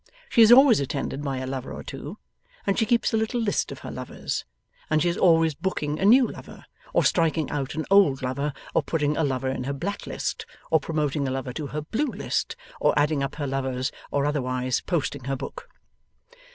She 0.29 0.41
is 0.41 0.51
always 0.51 0.79
attended 0.79 1.21
by 1.23 1.37
a 1.37 1.45
lover 1.45 1.71
or 1.71 1.83
two, 1.83 2.17
and 2.65 2.75
she 2.79 2.87
keeps 2.87 3.13
a 3.13 3.17
little 3.17 3.39
list 3.39 3.71
of 3.71 3.81
her 3.85 3.91
lovers, 3.91 4.45
and 4.89 4.99
she 4.99 5.09
is 5.09 5.15
always 5.15 5.53
booking 5.53 5.99
a 5.99 6.05
new 6.05 6.27
lover, 6.27 6.65
or 6.91 7.03
striking 7.03 7.51
out 7.51 7.75
an 7.75 7.85
old 7.91 8.23
lover, 8.23 8.51
or 8.73 8.81
putting 8.81 9.15
a 9.15 9.23
lover 9.23 9.49
in 9.49 9.65
her 9.65 9.73
black 9.73 10.07
list, 10.07 10.47
or 10.71 10.79
promoting 10.79 11.27
a 11.27 11.31
lover 11.31 11.53
to 11.53 11.67
her 11.67 11.81
blue 11.81 12.07
list, 12.11 12.55
or 12.79 12.97
adding 12.97 13.21
up 13.21 13.35
her 13.35 13.45
lovers, 13.45 13.91
or 14.09 14.25
otherwise 14.25 14.81
posting 14.81 15.25
her 15.25 15.35
book. 15.35 15.69